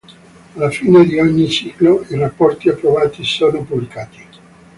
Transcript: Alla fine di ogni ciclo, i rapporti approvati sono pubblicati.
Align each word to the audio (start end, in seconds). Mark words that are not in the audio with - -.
Alla 0.55 0.71
fine 0.71 1.05
di 1.05 1.19
ogni 1.19 1.47
ciclo, 1.47 2.03
i 2.09 2.15
rapporti 2.15 2.69
approvati 2.69 3.23
sono 3.23 3.61
pubblicati. 3.61 4.27